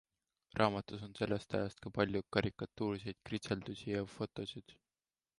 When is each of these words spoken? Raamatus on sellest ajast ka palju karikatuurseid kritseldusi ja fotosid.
Raamatus 0.59 1.01
on 1.07 1.11
sellest 1.17 1.51
ajast 1.59 1.83
ka 1.83 1.91
palju 1.97 2.21
karikatuurseid 2.37 3.19
kritseldusi 3.29 3.91
ja 3.93 4.01
fotosid. 4.15 4.75